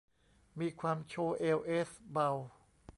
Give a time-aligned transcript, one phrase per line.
[0.59, 2.29] มีความโชว์เอวเอสเบา